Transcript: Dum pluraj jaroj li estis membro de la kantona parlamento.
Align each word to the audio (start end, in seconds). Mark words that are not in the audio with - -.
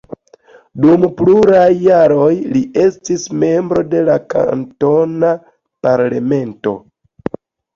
Dum 0.85 1.03
pluraj 1.19 1.67
jaroj 1.87 2.31
li 2.55 2.61
estis 2.85 3.27
membro 3.43 3.83
de 3.93 4.01
la 4.09 4.17
kantona 4.35 5.31
parlamento. 5.89 6.75